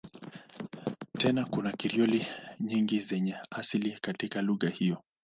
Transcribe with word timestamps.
Tena 1.17 1.45
kuna 1.45 1.71
Krioli 1.73 2.25
nyingi 2.59 2.99
zenye 2.99 3.35
asili 3.51 3.97
katika 4.01 4.41
lugha 4.41 4.69
hizo. 4.69 4.97